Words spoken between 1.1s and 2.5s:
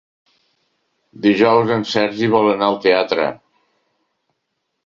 Dijous en Sergi